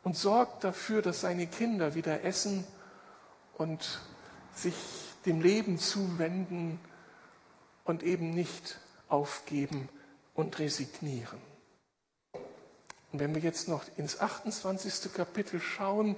[0.04, 2.68] und sorgt dafür, dass seine Kinder wieder essen
[3.58, 4.00] und
[4.54, 4.76] sich
[5.26, 6.80] dem Leben zuwenden
[7.84, 9.90] und eben nicht aufgeben
[10.40, 11.42] und resignieren.
[13.12, 15.12] Und wenn wir jetzt noch ins 28.
[15.14, 16.16] Kapitel schauen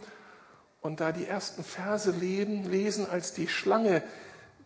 [0.82, 4.04] und da die ersten Verse lesen, als die Schlange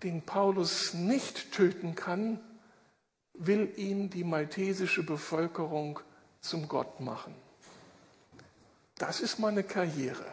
[0.03, 2.41] den Paulus nicht töten kann,
[3.33, 6.01] will ihn die maltesische Bevölkerung
[6.41, 7.33] zum Gott machen.
[8.97, 10.25] Das ist meine Karriere.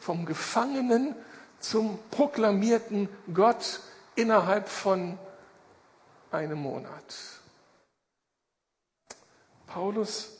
[0.00, 1.14] Vom Gefangenen
[1.60, 3.80] zum proklamierten Gott
[4.14, 5.18] innerhalb von
[6.30, 7.42] einem Monat.
[9.74, 10.38] Paulus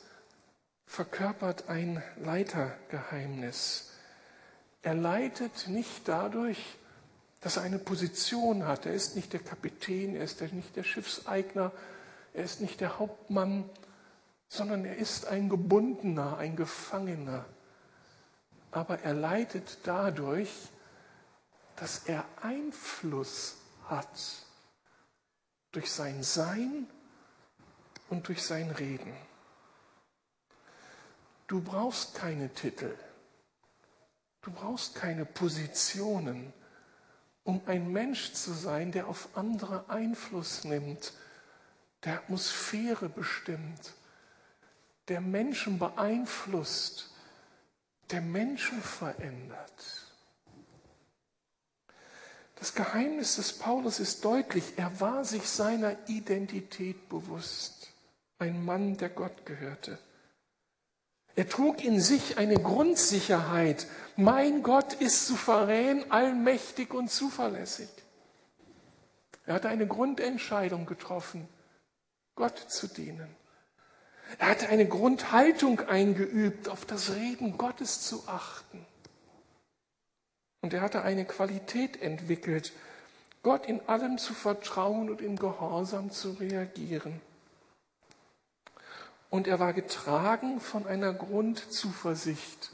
[0.85, 3.91] verkörpert ein Leitergeheimnis.
[4.81, 6.77] Er leitet nicht dadurch,
[7.41, 8.85] dass er eine Position hat.
[8.85, 11.73] Er ist nicht der Kapitän, er ist nicht der Schiffseigner,
[12.33, 13.69] er ist nicht der Hauptmann,
[14.47, 17.43] sondern er ist ein Gebundener, ein Gefangener.
[18.71, 20.49] Aber er leitet dadurch,
[21.75, 23.57] dass er Einfluss
[23.89, 24.07] hat
[25.73, 26.87] durch sein Sein
[28.15, 29.13] und durch sein Reden.
[31.47, 32.95] Du brauchst keine Titel.
[34.41, 36.53] Du brauchst keine Positionen,
[37.43, 41.13] um ein Mensch zu sein, der auf andere Einfluss nimmt,
[42.03, 43.93] der Atmosphäre bestimmt,
[45.09, 47.11] der Menschen beeinflusst,
[48.11, 50.05] der Menschen verändert.
[52.55, 54.63] Das Geheimnis des Paulus ist deutlich.
[54.77, 57.74] Er war sich seiner Identität bewusst.
[58.37, 59.97] Ein Mann, der Gott gehörte.
[61.35, 63.87] Er trug in sich eine Grundsicherheit.
[64.15, 67.89] Mein Gott ist souverän, allmächtig und zuverlässig.
[69.45, 71.47] Er hatte eine Grundentscheidung getroffen,
[72.35, 73.35] Gott zu dienen.
[74.39, 78.85] Er hatte eine Grundhaltung eingeübt, auf das Reden Gottes zu achten.
[80.61, 82.73] Und er hatte eine Qualität entwickelt,
[83.43, 87.21] Gott in allem zu vertrauen und im Gehorsam zu reagieren.
[89.35, 92.71] Und er war getragen von einer Grundzuversicht.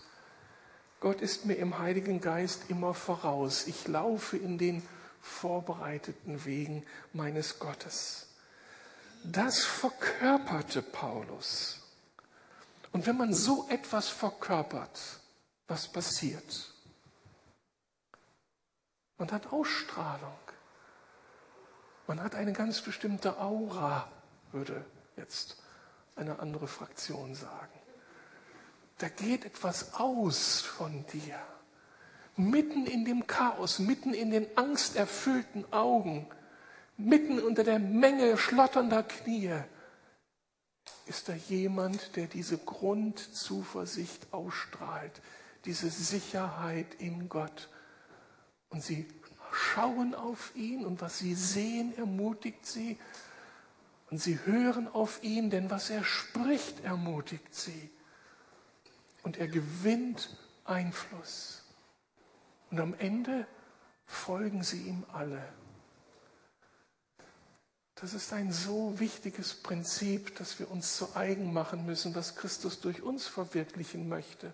[1.00, 3.66] Gott ist mir im Heiligen Geist immer voraus.
[3.66, 4.88] Ich laufe in den
[5.22, 8.28] vorbereiteten Wegen meines Gottes.
[9.24, 11.80] Das verkörperte Paulus.
[12.92, 15.00] Und wenn man so etwas verkörpert,
[15.68, 16.76] was passiert?
[19.18, 20.38] Man hat Ausstrahlung.
[22.06, 24.08] Man hat eine ganz bestimmte Aura,
[24.52, 24.86] würde
[25.18, 25.61] jetzt
[26.16, 27.80] eine andere Fraktion sagen.
[28.98, 31.40] Da geht etwas aus von dir.
[32.38, 36.28] Mitten in dem Chaos, mitten in den angsterfüllten Augen,
[36.98, 39.64] mitten unter der Menge schlotternder Knie,
[41.08, 45.22] ist da jemand, der diese Grundzuversicht ausstrahlt,
[45.66, 47.70] diese Sicherheit in Gott.
[48.70, 49.08] Und sie
[49.52, 52.98] schauen auf ihn und was sie sehen, ermutigt sie
[54.12, 57.90] und sie hören auf ihn, denn was er spricht, ermutigt sie.
[59.24, 61.64] Und er gewinnt Einfluss.
[62.70, 63.48] Und am Ende
[64.06, 65.42] folgen sie ihm alle.
[67.96, 72.82] Das ist ein so wichtiges Prinzip, dass wir uns zu eigen machen müssen, was Christus
[72.82, 74.52] durch uns verwirklichen möchte.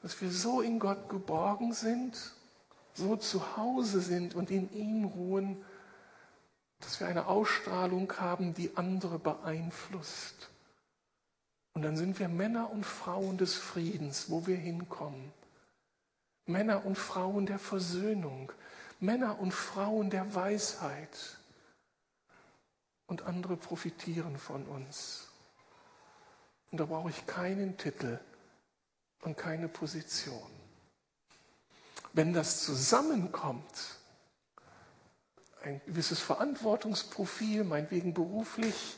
[0.00, 2.34] Dass wir so in Gott geborgen sind,
[2.94, 5.64] so zu Hause sind und in ihm ruhen,
[6.90, 10.50] dass wir eine Ausstrahlung haben, die andere beeinflusst.
[11.72, 15.32] Und dann sind wir Männer und Frauen des Friedens, wo wir hinkommen.
[16.46, 18.50] Männer und Frauen der Versöhnung,
[18.98, 21.38] Männer und Frauen der Weisheit.
[23.06, 25.28] Und andere profitieren von uns.
[26.72, 28.18] Und da brauche ich keinen Titel
[29.22, 30.50] und keine Position.
[32.12, 33.99] Wenn das zusammenkommt,
[35.62, 38.96] ein gewisses Verantwortungsprofil, meinetwegen beruflich,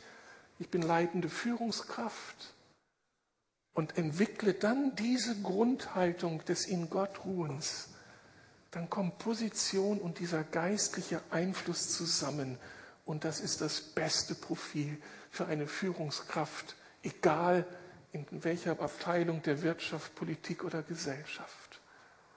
[0.58, 2.54] ich bin leitende Führungskraft
[3.74, 7.88] und entwickle dann diese Grundhaltung des in Gott Ruhens,
[8.70, 12.58] dann kommt Position und dieser geistliche Einfluss zusammen.
[13.04, 17.66] Und das ist das beste Profil für eine Führungskraft, egal
[18.12, 21.80] in welcher Abteilung der Wirtschaft, Politik oder Gesellschaft.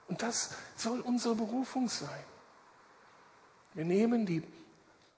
[0.08, 2.24] Und das soll unsere Berufung sein.
[3.76, 4.42] Wir nehmen die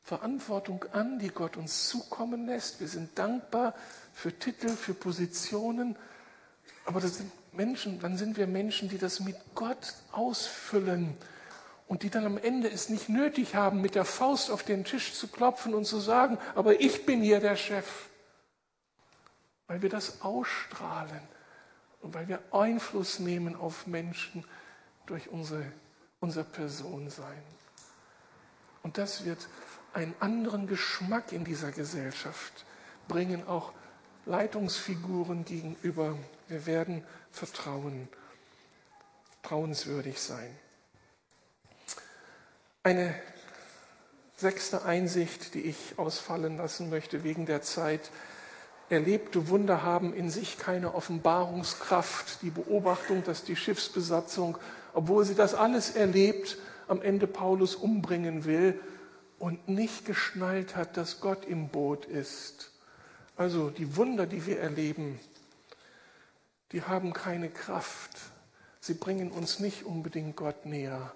[0.03, 2.81] Verantwortung an, die Gott uns zukommen lässt.
[2.81, 3.73] Wir sind dankbar
[4.12, 5.94] für Titel, für Positionen.
[6.85, 11.16] Aber das sind Menschen, dann sind wir Menschen, die das mit Gott ausfüllen
[11.87, 15.14] und die dann am Ende es nicht nötig haben, mit der Faust auf den Tisch
[15.14, 18.09] zu klopfen und zu sagen, aber ich bin hier der Chef.
[19.68, 21.21] Weil wir das ausstrahlen
[22.01, 24.44] und weil wir Einfluss nehmen auf Menschen
[25.07, 25.64] durch unsere,
[26.18, 27.58] unser Personsein.
[28.82, 29.48] Und das wird
[29.92, 32.64] einen anderen Geschmack in dieser Gesellschaft
[33.08, 33.72] bringen, auch
[34.26, 36.16] Leitungsfiguren gegenüber.
[36.48, 38.08] Wir werden vertrauen,
[39.40, 40.54] vertrauenswürdig sein.
[42.82, 43.14] Eine
[44.36, 48.10] sechste Einsicht, die ich ausfallen lassen möchte wegen der Zeit.
[48.88, 52.42] Erlebte Wunder haben in sich keine Offenbarungskraft.
[52.42, 54.56] Die Beobachtung, dass die Schiffsbesatzung,
[54.94, 56.56] obwohl sie das alles erlebt,
[56.88, 58.79] am Ende Paulus umbringen will
[59.38, 62.72] und nicht geschnallt hat, dass Gott im Boot ist.
[63.37, 65.20] Also die Wunder, die wir erleben,
[66.72, 68.18] die haben keine Kraft.
[68.81, 71.12] Sie bringen uns nicht unbedingt Gott näher.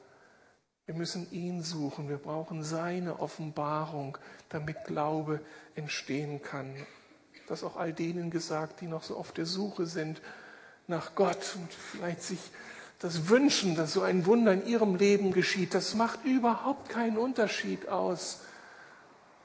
[0.87, 2.09] Wir müssen ihn suchen.
[2.09, 5.41] Wir brauchen seine Offenbarung, damit Glaube
[5.75, 6.75] entstehen kann.
[7.49, 10.23] Das auch all denen gesagt, die noch so auf der Suche sind
[10.87, 12.41] nach Gott und vielleicht sich
[13.03, 15.75] das wünschen, dass so ein Wunder in ihrem Leben geschieht.
[15.75, 18.43] Das macht überhaupt keinen Unterschied aus,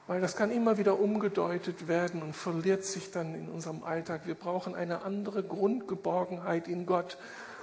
[0.05, 4.21] weil das kann immer wieder umgedeutet werden und verliert sich dann in unserem Alltag.
[4.25, 7.17] Wir brauchen eine andere Grundgeborgenheit in Gott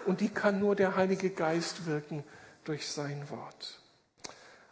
[0.04, 2.24] und die kann nur der Heilige Geist wirken
[2.64, 3.78] durch sein Wort.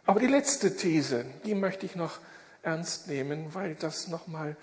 [0.05, 2.19] Aber die letzte These, die möchte ich noch
[2.63, 4.57] ernst nehmen, weil das nochmal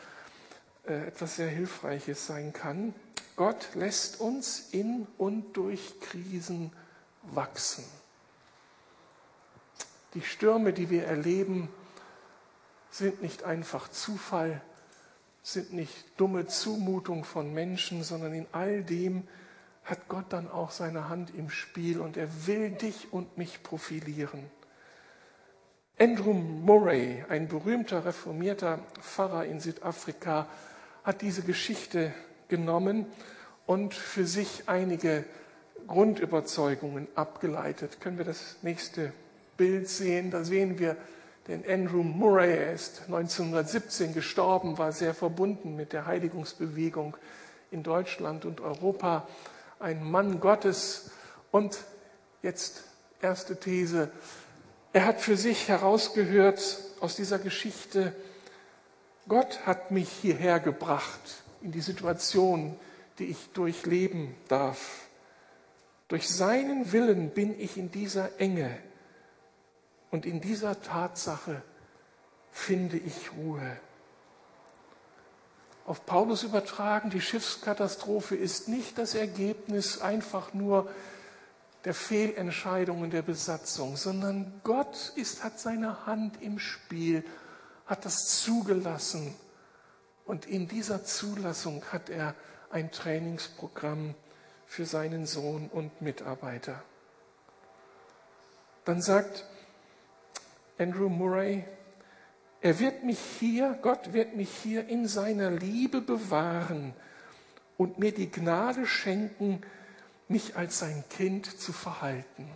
[0.87, 2.95] äh, etwas sehr Hilfreiches sein kann.
[3.41, 6.71] Gott lässt uns in und durch Krisen
[7.23, 7.83] wachsen.
[10.13, 11.71] Die Stürme, die wir erleben,
[12.91, 14.61] sind nicht einfach Zufall,
[15.43, 19.27] sind nicht dumme Zumutung von Menschen, sondern in all dem
[19.85, 24.51] hat Gott dann auch seine Hand im Spiel und er will dich und mich profilieren.
[25.99, 30.47] Andrew Murray, ein berühmter reformierter Pfarrer in Südafrika,
[31.05, 32.13] hat diese Geschichte
[32.51, 33.07] genommen
[33.67, 35.25] und für sich einige
[35.87, 38.01] Grundüberzeugungen abgeleitet.
[38.01, 39.13] Können wir das nächste
[39.57, 40.31] Bild sehen?
[40.31, 40.97] Da sehen wir
[41.49, 42.53] den Andrew Murray.
[42.53, 47.17] Er ist 1917 gestorben, war sehr verbunden mit der Heiligungsbewegung
[47.71, 49.27] in Deutschland und Europa.
[49.79, 51.11] Ein Mann Gottes.
[51.51, 51.79] Und
[52.43, 52.85] jetzt
[53.23, 54.11] erste These.
[54.93, 58.13] Er hat für sich herausgehört aus dieser Geschichte,
[59.29, 62.79] Gott hat mich hierher gebracht, in die Situation,
[63.19, 65.09] die ich durchleben darf.
[66.09, 68.77] Durch seinen Willen bin ich in dieser Enge
[70.11, 71.63] und in dieser Tatsache
[72.51, 73.77] finde ich Ruhe.
[75.87, 80.91] Auf Paulus übertragen, die Schiffskatastrophe ist nicht das Ergebnis einfach nur
[81.85, 87.25] der Fehlentscheidungen der Besatzung, sondern Gott ist, hat seine Hand im Spiel,
[87.87, 89.35] hat das zugelassen.
[90.31, 92.37] Und in dieser Zulassung hat er
[92.71, 94.15] ein Trainingsprogramm
[94.65, 96.85] für seinen Sohn und Mitarbeiter.
[98.85, 99.45] Dann sagt
[100.79, 101.65] Andrew Murray,
[102.61, 106.95] er wird mich hier, Gott wird mich hier in seiner Liebe bewahren
[107.77, 109.63] und mir die Gnade schenken,
[110.29, 112.49] mich als sein Kind zu verhalten.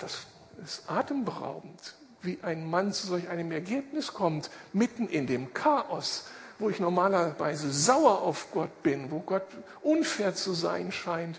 [0.00, 0.28] das
[0.62, 6.24] ist atemberaubend, wie ein Mann zu solch einem Ergebnis kommt, mitten in dem Chaos,
[6.58, 9.46] wo ich normalerweise sauer auf Gott bin, wo Gott
[9.82, 11.38] unfair zu sein scheint.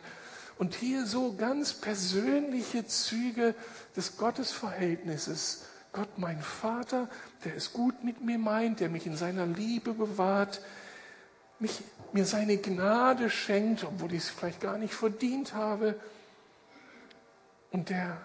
[0.58, 3.54] Und hier so ganz persönliche Züge
[3.96, 5.66] des Gottesverhältnisses.
[5.92, 7.10] Gott, mein Vater,
[7.46, 10.62] der es gut mit mir meint, der mich in seiner Liebe bewahrt,
[11.60, 15.96] mich, mir seine Gnade schenkt, obwohl ich es vielleicht gar nicht verdient habe,
[17.72, 18.18] und der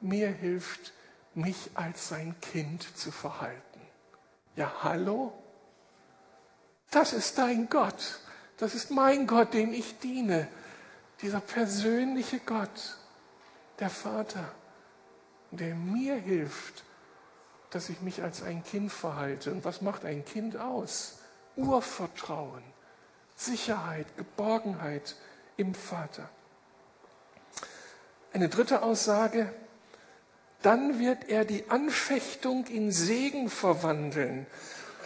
[0.00, 0.92] mir hilft,
[1.34, 3.80] mich als sein Kind zu verhalten.
[4.56, 5.32] Ja, hallo?
[6.90, 8.20] Das ist dein Gott.
[8.56, 10.48] Das ist mein Gott, dem ich diene.
[11.22, 12.98] Dieser persönliche Gott,
[13.78, 14.52] der Vater,
[15.50, 16.84] der mir hilft,
[17.70, 19.52] dass ich mich als ein Kind verhalte.
[19.52, 21.18] Und was macht ein Kind aus?
[21.56, 22.62] Urvertrauen,
[23.36, 25.16] Sicherheit, Geborgenheit
[25.56, 26.28] im Vater.
[28.32, 29.52] Eine dritte Aussage,
[30.62, 34.46] dann wird er die Anfechtung in Segen verwandeln,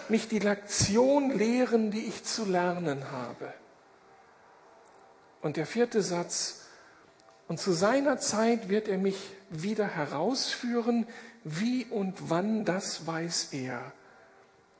[0.09, 3.53] mich die Lektion lehren, die ich zu lernen habe.
[5.41, 6.61] Und der vierte Satz,
[7.47, 11.07] und zu seiner Zeit wird er mich wieder herausführen,
[11.45, 13.93] wie und wann, das weiß er.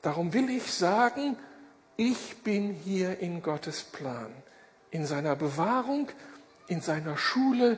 [0.01, 1.37] Darum will ich sagen,
[1.95, 4.31] ich bin hier in Gottes Plan,
[4.89, 6.09] in seiner Bewahrung,
[6.67, 7.77] in seiner Schule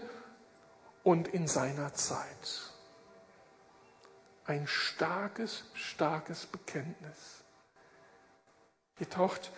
[1.04, 2.67] und in seiner Zeit.
[4.48, 7.44] Ein starkes, starkes Bekenntnis.
[8.98, 9.52] Hier taucht,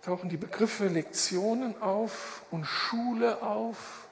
[0.00, 4.08] tauchen die Begriffe Lektionen auf und Schule auf.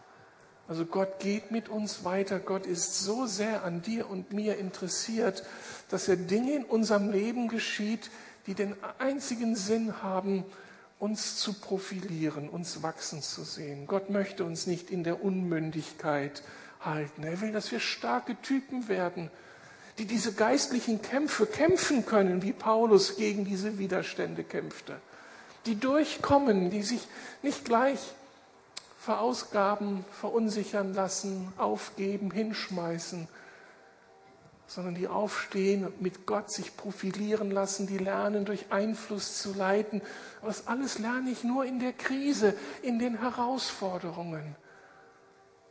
[0.68, 2.38] Also Gott geht mit uns weiter.
[2.38, 5.42] Gott ist so sehr an dir und mir interessiert,
[5.88, 8.10] dass er Dinge in unserem Leben geschieht,
[8.46, 10.44] die den einzigen Sinn haben,
[10.98, 13.86] uns zu profilieren, uns wachsen zu sehen.
[13.86, 16.42] Gott möchte uns nicht in der Unmündigkeit
[16.80, 17.24] halten.
[17.24, 19.30] Er will, dass wir starke Typen werden,
[19.98, 24.96] die diese geistlichen Kämpfe kämpfen können, wie Paulus gegen diese Widerstände kämpfte.
[25.64, 27.06] Die durchkommen, die sich
[27.42, 27.98] nicht gleich
[29.00, 33.28] verausgaben, verunsichern lassen, aufgeben, hinschmeißen,
[34.66, 40.02] sondern die aufstehen und mit Gott sich profilieren lassen, die lernen, durch Einfluss zu leiten.
[40.40, 44.56] Aber das alles lerne ich nur in der Krise, in den Herausforderungen.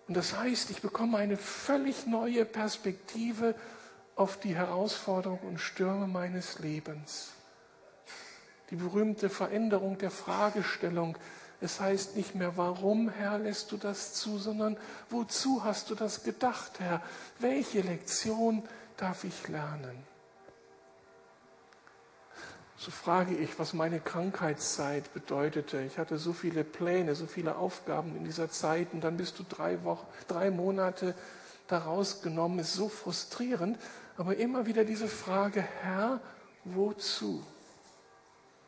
[0.07, 3.55] Und das heißt, ich bekomme eine völlig neue Perspektive
[4.15, 7.33] auf die Herausforderungen und Stürme meines Lebens.
[8.69, 11.17] Die berühmte Veränderung der Fragestellung.
[11.61, 14.77] Es heißt nicht mehr, warum, Herr, lässt du das zu, sondern
[15.09, 17.01] wozu hast du das gedacht, Herr?
[17.39, 18.63] Welche Lektion
[18.97, 20.03] darf ich lernen?
[22.77, 25.81] So frage ich, was meine Krankheitszeit bedeutete.
[25.81, 29.43] Ich hatte so viele Pläne, so viele Aufgaben in dieser Zeit und dann bist du
[29.47, 31.15] drei, Wochen, drei Monate
[31.67, 32.59] daraus genommen.
[32.59, 33.77] Ist so frustrierend.
[34.17, 36.21] Aber immer wieder diese Frage, Herr,
[36.63, 37.45] wozu?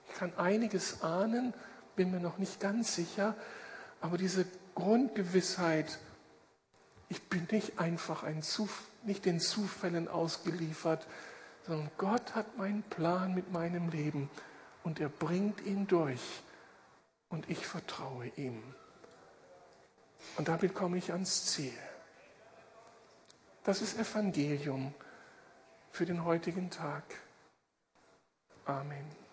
[0.10, 1.54] Ich kann einiges ahnen,
[1.96, 3.36] bin mir noch nicht ganz sicher,
[4.02, 4.46] aber diese
[4.76, 6.00] Grundgewissheit,
[7.10, 11.08] ich bin nicht einfach ein Zuf nicht den Zufällen ausgeliefert,
[11.66, 14.30] sondern Gott hat meinen Plan mit meinem Leben
[14.84, 16.22] und er bringt ihn durch
[17.30, 18.62] und ich vertraue ihm.
[20.38, 21.74] Und damit komme ich ans Ziel.
[23.64, 24.94] Das ist Evangelium
[25.98, 27.04] für den heutigen Tag.
[28.66, 29.27] Amen.